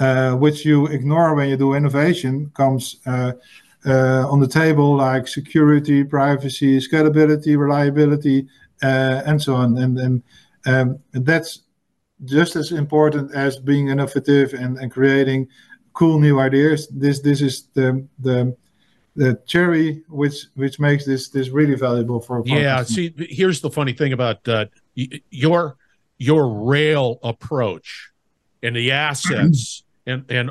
[0.00, 3.32] uh, which you ignore when you do innovation comes uh,
[3.86, 8.46] uh on the table like security privacy scalability reliability
[8.84, 9.78] uh, and so on.
[9.78, 10.22] And, and
[10.66, 11.60] um, that's
[12.24, 15.48] just as important as being innovative and, and creating
[15.92, 16.88] cool new ideas.
[16.88, 18.56] This this is the the
[19.16, 23.70] the cherry which which makes this this really valuable for a yeah see here's the
[23.70, 24.66] funny thing about uh,
[25.30, 25.76] your
[26.18, 28.10] your rail approach
[28.62, 30.50] and the assets and and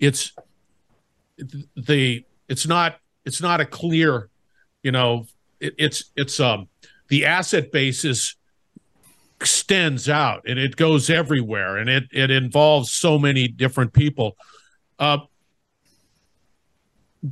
[0.00, 0.32] it's
[1.76, 4.28] the it's not it's not a clear
[4.82, 5.26] you know
[5.60, 6.68] it, it's it's um
[7.08, 8.36] the asset base is
[9.40, 14.36] extends out and it goes everywhere and it it involves so many different people.
[14.98, 15.18] Uh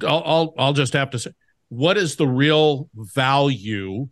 [0.00, 1.33] I'll, I'll, I'll just have to say,
[1.68, 4.09] what is the real value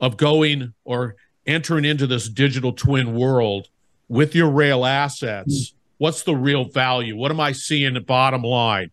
[0.00, 3.68] of going or entering into this digital twin world
[4.08, 5.74] with your rail assets?
[5.98, 7.16] What's the real value?
[7.16, 8.90] What am I seeing the bottom line?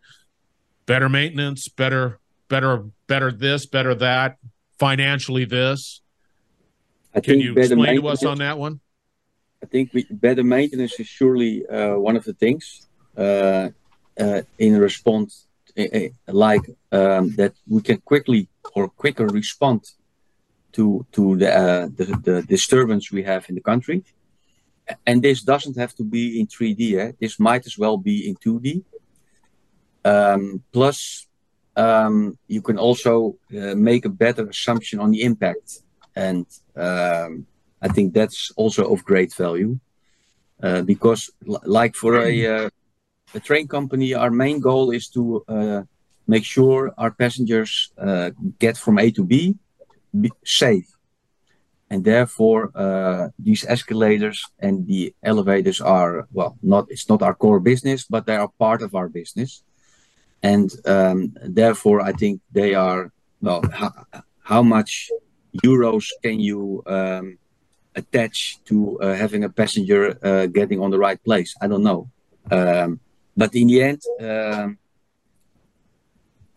[0.86, 2.18] Better maintenance, better,
[2.48, 4.36] better, better this, better that,
[4.78, 6.02] financially this.
[7.14, 8.80] I Can you explain to us on that one?
[9.62, 13.70] I think we, better maintenance is surely uh, one of the things uh,
[14.20, 15.47] uh, in response
[16.26, 16.62] like
[16.92, 19.80] um, that we can quickly or quicker respond
[20.72, 24.04] to to the, uh, the, the disturbance we have in the country.
[25.06, 26.82] And this doesn't have to be in 3D.
[26.94, 27.12] Eh?
[27.20, 28.82] This might as well be in 2D.
[30.04, 31.26] Um, plus,
[31.76, 35.82] um, you can also uh, make a better assumption on the impact,
[36.16, 37.46] and um,
[37.82, 39.78] I think that's also of great value.
[40.60, 42.70] Uh, because, like for a uh,
[43.34, 45.82] a train company, our main goal is to uh,
[46.26, 49.56] make sure our passengers uh, get from A to B,
[50.18, 50.88] B safe.
[51.90, 57.60] And therefore, uh, these escalators and the elevators are well, not it's not our core
[57.60, 59.62] business, but they are part of our business.
[60.42, 63.10] And um, therefore, I think they are
[63.40, 63.62] well.
[64.42, 65.10] How, much
[65.62, 67.36] euros can you um,
[67.94, 71.54] attach to uh, having a passenger uh, getting on the right place?
[71.60, 72.08] I don't know.
[72.50, 73.00] Um,
[73.38, 74.78] but in the end, um,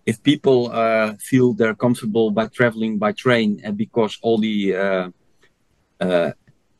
[0.04, 5.10] if people uh, feel they're comfortable by traveling by train and because all the uh,
[6.00, 6.32] uh,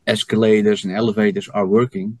[0.04, 2.18] escalators and elevators are working,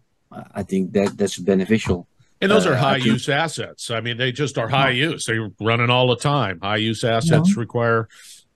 [0.54, 2.06] I think that that's beneficial.
[2.40, 3.90] And those are uh, high use assets.
[3.90, 5.26] I mean, they just are high use.
[5.26, 6.60] They're running all the time.
[6.62, 8.08] High use assets require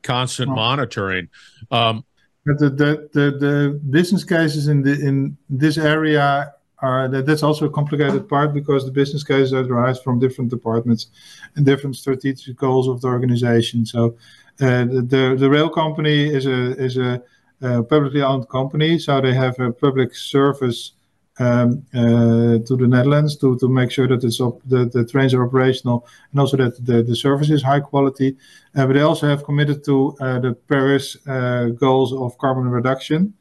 [0.04, 1.28] constant monitoring.
[1.72, 2.04] Um,
[2.44, 7.42] but the, the, the, the, business cases in the in this area are that, that's
[7.42, 11.06] also a complicated part because the business cases arise from different departments
[11.54, 13.86] and different strategic goals of the organization.
[13.86, 14.16] So
[14.60, 17.22] uh, the the rail company is a is a,
[17.62, 20.92] a publicly owned company, so they have a public service
[21.38, 25.34] um, uh, to the Netherlands to, to make sure that it's op- the, the trains
[25.34, 28.36] are operational and also that the, the service is high quality.
[28.74, 33.34] Uh, but they also have committed to uh, the Paris uh, goals of carbon reduction.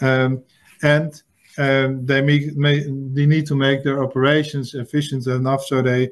[0.00, 0.42] Um,
[0.82, 1.22] and
[1.58, 6.10] um, they, make, may, they need to make their operations efficient enough so they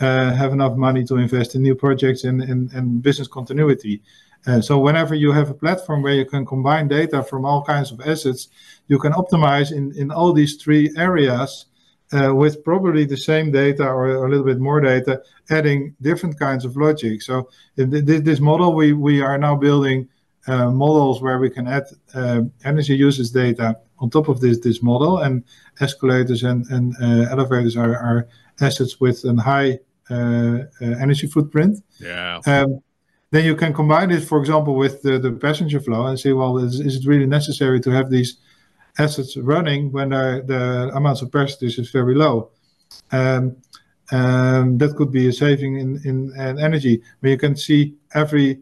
[0.00, 4.02] uh, have enough money to invest in new projects and, and, and business continuity.
[4.46, 7.90] Uh, so whenever you have a platform where you can combine data from all kinds
[7.90, 8.48] of assets,
[8.88, 11.66] you can optimize in, in all these three areas
[12.12, 15.20] uh, with probably the same data or a little bit more data,
[15.50, 17.22] adding different kinds of logic.
[17.22, 20.08] So in this model, we, we are now building
[20.46, 24.82] uh, models where we can add uh, energy usage data on top of this this
[24.82, 25.44] model, and
[25.80, 28.28] escalators and, and uh, elevators are, are
[28.60, 29.78] assets with a high
[30.10, 31.78] uh, uh, energy footprint.
[32.00, 32.40] Yeah.
[32.46, 32.80] Um,
[33.32, 36.58] then you can combine it, for example, with the, the passenger flow and say, well,
[36.58, 38.38] is, is it really necessary to have these
[38.98, 42.50] assets running when the, the amounts of passengers is very low.
[43.10, 43.56] Um,
[44.12, 47.02] um, that could be a saving in, in, in energy.
[47.20, 48.60] But you can see every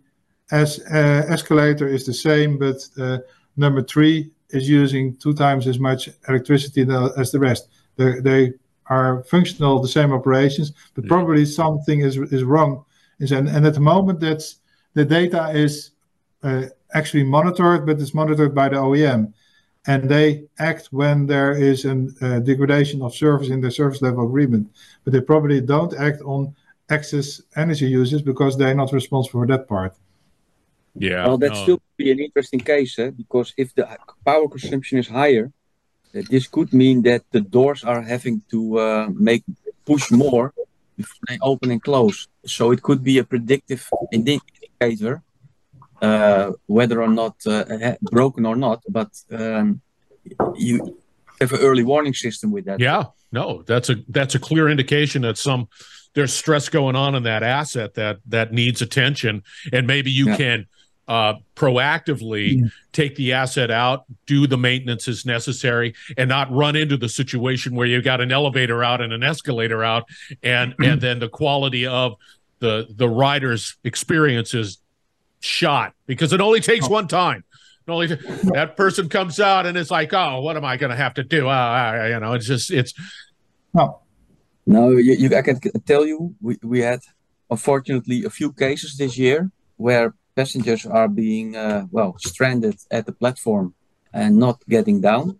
[0.51, 3.19] as, uh, escalator is the same, but uh,
[3.57, 7.69] number three is using two times as much electricity as the rest.
[7.97, 8.53] They, they
[8.87, 12.85] are functional, the same operations, but probably something is is wrong.
[13.21, 14.57] And, and at the moment, that's
[14.93, 15.91] the data is
[16.43, 19.33] uh, actually monitored, but it's monitored by the OEM
[19.87, 24.27] and they act when there is a uh, degradation of service in the service level
[24.27, 24.69] agreement.
[25.05, 26.55] But they probably don't act on
[26.89, 29.95] excess energy users because they're not responsible for that part.
[30.95, 31.27] Yeah.
[31.27, 31.63] Well, that no.
[31.63, 33.11] still be an interesting case eh?
[33.11, 33.87] because if the
[34.25, 35.53] power consumption is higher,
[36.15, 39.45] uh, this could mean that the doors are having to uh, make
[39.85, 40.55] push more
[40.97, 42.29] before they open and close.
[42.47, 45.23] So it could be a predictive indicator
[46.01, 49.81] uh, whether or not uh, broken or not, but um,
[50.55, 50.99] you
[51.41, 52.81] have an early warning system with that.
[52.81, 55.69] Yeah, no, that's a that's a clear indication that some
[56.15, 60.37] there's stress going on in that asset that that needs attention, and maybe you yeah.
[60.37, 60.67] can
[61.09, 62.69] uh, proactively yeah.
[62.93, 67.75] take the asset out, do the maintenance as necessary, and not run into the situation
[67.75, 70.05] where you've got an elevator out and an escalator out,
[70.43, 70.85] and mm-hmm.
[70.85, 72.17] and then the quality of
[72.61, 74.79] the the rider's experience is
[75.41, 76.91] shot because it only takes oh.
[76.91, 77.45] one time.
[77.87, 78.17] It only t-
[78.55, 81.23] that person comes out and it's like, oh, what am I going to have to
[81.23, 81.49] do?
[81.49, 82.95] Uh, you know, it's just it's.
[83.75, 84.01] No,
[84.67, 87.01] no, you, you, I can tell you, we, we had
[87.51, 93.13] unfortunately a few cases this year where passengers are being uh, well stranded at the
[93.13, 93.75] platform
[94.13, 95.39] and not getting down.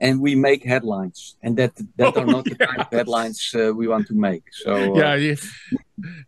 [0.00, 3.72] And we make headlines and that that oh, are not the kind of headlines uh,
[3.74, 5.34] we want to make so uh, yeah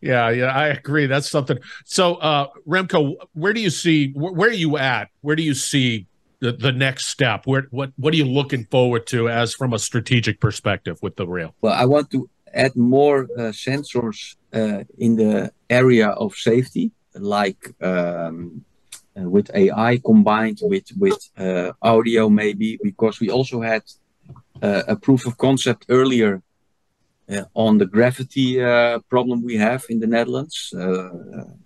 [0.01, 0.31] yeah.
[0.31, 1.59] Yeah i agree that's something.
[1.85, 5.09] So uh remco where do you see where, where are you at?
[5.23, 6.07] Where do you see
[6.41, 7.47] the, the next step?
[7.47, 11.27] Where what what are you looking forward to as from a strategic perspective with the
[11.27, 11.55] rail?
[11.61, 17.75] Well i want to add more uh, sensors uh, in the area of safety like
[17.83, 18.65] um,
[19.19, 23.83] uh, with AI combined with with uh, audio maybe because we also had
[24.63, 26.43] uh, a proof of concept earlier
[27.31, 30.73] uh, on the gravity uh, problem we have in the Netherlands.
[30.73, 31.11] Uh,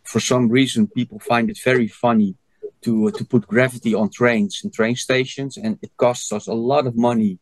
[0.02, 2.34] for some reason, people find it very funny
[2.82, 6.86] to to put gravity on trains and train stations, and it costs us a lot
[6.86, 7.38] of money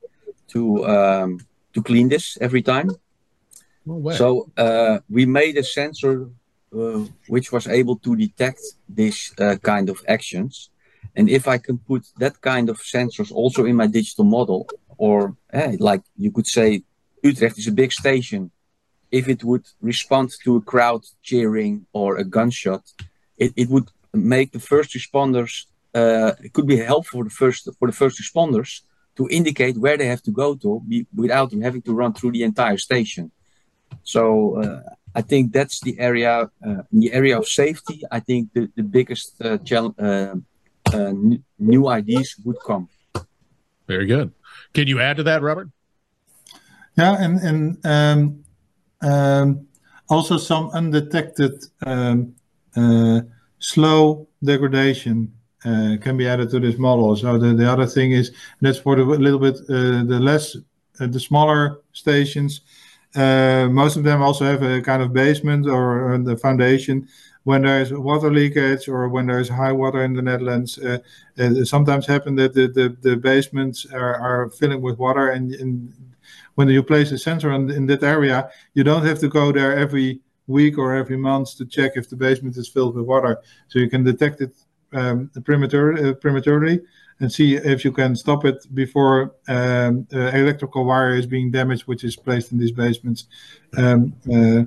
[0.48, 1.38] to um,
[1.72, 2.90] to clean this every time.
[3.86, 4.50] No so
[5.08, 6.28] we made a sensor
[7.28, 10.70] which was able to detect this uh, kind of actions.
[11.16, 15.36] And if I can put that kind of sensors also in my digital model, or
[15.78, 16.82] like you could say,
[17.22, 18.50] Utrecht is a big station.
[19.10, 22.82] if it would respond to a crowd cheering or a gunshot,
[23.36, 25.64] it, it would make the first responders.
[25.94, 28.82] Uh, it could be helpful for the first for the first responders
[29.16, 32.44] to indicate where they have to go to be, without having to run through the
[32.44, 33.32] entire station.
[34.04, 34.80] So uh,
[35.14, 38.02] I think that's the area, uh, in the area of safety.
[38.10, 40.34] I think the, the biggest uh, challenge, uh,
[40.92, 41.12] uh,
[41.58, 42.88] new ideas would come.
[43.86, 44.32] Very good.
[44.72, 45.68] Can you add to that, Robert?
[46.96, 48.44] Yeah, and and um,
[49.00, 49.66] um,
[50.08, 51.52] also some undetected
[51.86, 52.34] um,
[52.76, 53.20] uh,
[53.58, 55.32] slow degradation
[55.64, 57.16] uh, can be added to this model.
[57.16, 60.56] So the, the other thing is that's for the little bit uh, the less
[61.00, 62.60] uh, the smaller stations.
[63.14, 67.08] Uh, most of them also have a kind of basement or, or the foundation.
[67.44, 70.98] When there is water leakage or when there is high water in the Netherlands, uh,
[71.36, 75.92] it sometimes happen that the, the, the basements are, are filling with water and, and
[76.54, 79.76] when you place a sensor in, in that area, you don't have to go there
[79.76, 83.38] every week or every month to check if the basement is filled with water.
[83.68, 84.54] So you can detect it
[84.92, 86.80] um, premature, uh, prematurely
[87.20, 91.82] and see if you can stop it before um, uh, electrical wire is being damaged,
[91.82, 93.26] which is placed in these basements,
[93.76, 94.64] um, uh,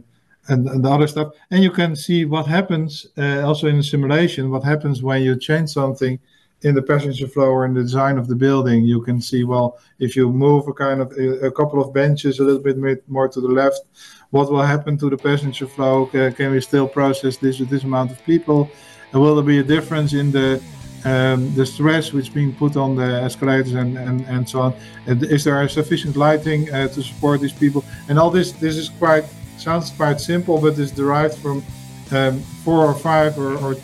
[0.49, 1.33] and, and, the other stuff.
[1.51, 4.51] And you can see what happens uh, also in the simulation.
[4.51, 6.19] What happens when you change something
[6.61, 9.79] in the passenger flow or in the design of the building, you can see well
[9.99, 12.77] if you move a kind of a, a couple of benches a little bit
[13.09, 13.81] more to the left,
[14.29, 16.05] what will happen to the passenger flow?
[16.07, 18.69] can we still process this with this amount of people?
[19.11, 20.61] And will there be a difference in the
[21.05, 24.73] um, the stress which being put on the escalators and, and, and so on?
[25.07, 27.83] And is there sufficient lighting uh, to support these people?
[28.07, 29.25] And all this this is quite
[29.57, 31.63] sounds quite simple, but is derived from
[32.11, 33.75] um, four or five or, or,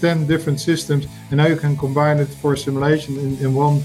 [0.00, 3.82] ten different systems, and now you can combine it for simulation in, in one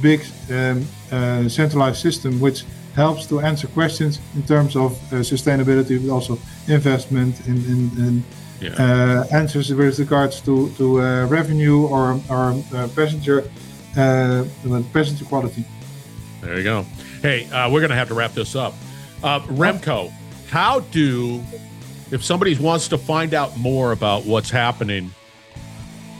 [0.00, 0.20] big
[0.50, 2.64] um, uh, centralized system, which
[2.94, 8.24] helps to answer questions in terms of uh, sustainability, but also investment in, in, in
[8.60, 8.70] yeah.
[8.78, 13.44] uh, answers with regards to to uh, revenue or or uh, passenger
[13.96, 14.44] uh,
[14.92, 15.64] passenger quality.
[16.40, 16.86] There you go.
[17.22, 18.74] Hey, we're going to have to wrap this up.
[19.22, 20.12] Remco,
[20.48, 21.42] how do
[22.10, 25.10] if somebody wants to find out more about what's happening,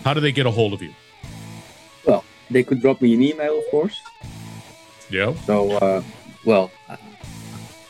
[0.05, 0.93] how do they get a hold of you?
[2.05, 4.01] Well, they could drop me an email, of course.
[5.11, 5.35] Yeah.
[5.47, 6.03] So, uh,
[6.45, 6.71] well,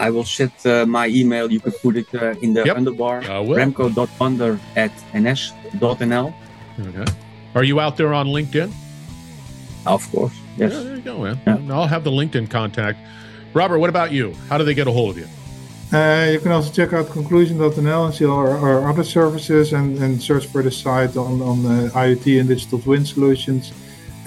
[0.00, 1.50] I will set uh, my email.
[1.50, 2.76] You can put it uh, in the yep.
[2.76, 3.22] underbar.
[3.22, 6.34] Remco.under at ns.nl.
[6.80, 7.12] Okay.
[7.54, 8.72] Are you out there on LinkedIn?
[9.86, 10.34] Of course.
[10.56, 10.72] Yes.
[10.72, 11.40] Yeah, there you go, man.
[11.46, 11.74] Yeah.
[11.74, 12.98] I'll have the LinkedIn contact.
[13.54, 14.34] Robert, what about you?
[14.48, 15.28] How do they get a hold of you?
[15.90, 20.22] Uh, you can also check out conclusion.nl and see our, our other services and, and
[20.22, 23.72] search for the site on, on uh, IoT and digital twin solutions.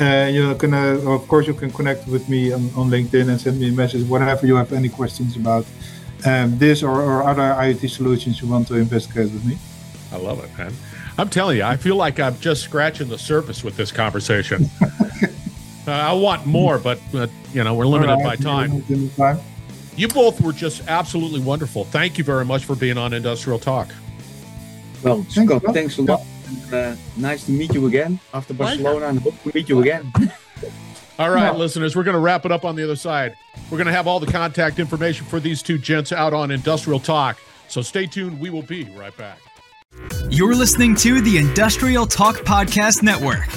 [0.02, 3.39] Uh, you can, uh, of course, you can connect with me on, on LinkedIn and
[3.39, 5.64] send me a message whenever you have any questions about
[6.26, 9.60] um, this or, or other IoT solutions you want to investigate with me.
[10.12, 10.74] I love it, man.
[11.20, 14.68] I'm telling you, I feel like I'm just scratching the surface with this conversation.
[14.82, 16.99] uh, I want more, but
[17.54, 18.82] you know we're limited right, by time.
[19.12, 19.39] time.
[19.95, 21.84] You both were just absolutely wonderful.
[21.86, 23.93] Thank you very much for being on Industrial Talk.
[25.04, 26.22] Well, Scott, thanks a lot.
[26.52, 30.12] And, uh, nice to meet you again after Barcelona, and hope to meet you again.
[31.20, 33.36] all right, listeners, we're going to wrap it up on the other side.
[33.70, 36.99] We're going to have all the contact information for these two gents out on Industrial
[36.99, 37.38] Talk.
[37.68, 38.39] So stay tuned.
[38.39, 39.39] We will be right back.
[40.30, 43.47] You're listening to the Industrial Talk Podcast Network.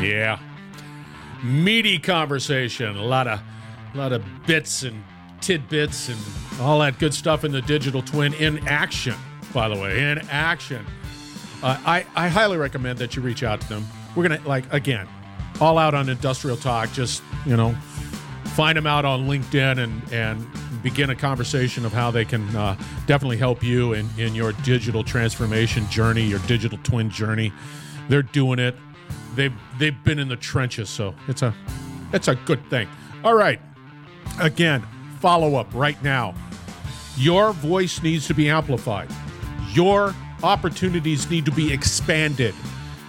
[0.00, 0.38] Yeah.
[1.42, 2.96] Meaty conversation.
[2.96, 3.40] A lot of
[3.94, 5.02] a lot of bits and
[5.44, 6.18] tidbits and
[6.60, 9.14] all that good stuff in the digital twin in action,
[9.52, 10.84] by the way, in action.
[11.62, 13.86] Uh, I, I highly recommend that you reach out to them.
[14.14, 15.06] We're going to, like, again,
[15.60, 16.92] all out on industrial talk.
[16.92, 17.74] Just, you know,
[18.54, 20.46] find them out on LinkedIn and, and
[20.82, 22.76] begin a conversation of how they can uh,
[23.06, 27.52] definitely help you in, in your digital transformation journey, your digital twin journey.
[28.08, 28.76] They're doing it
[29.34, 31.54] they've they've been in the trenches, so it's a
[32.12, 32.88] it's a good thing.
[33.22, 33.60] All right.
[34.40, 34.82] Again,
[35.24, 36.34] follow up right now.
[37.16, 39.08] Your voice needs to be amplified.
[39.72, 42.54] Your opportunities need to be expanded.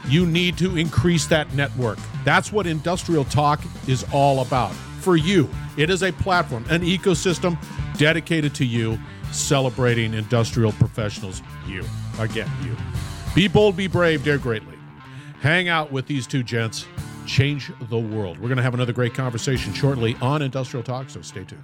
[0.07, 1.99] You need to increase that network.
[2.23, 4.71] That's what Industrial Talk is all about.
[5.01, 7.57] For you, it is a platform, an ecosystem
[7.97, 8.97] dedicated to you,
[9.33, 11.41] celebrating industrial professionals.
[11.67, 11.83] You,
[12.17, 12.77] again, you.
[13.35, 14.75] Be bold, be brave, dare greatly
[15.45, 16.87] hang out with these two gents,
[17.27, 18.39] change the world.
[18.39, 21.63] We're going to have another great conversation shortly on Industrial Talk, so stay tuned.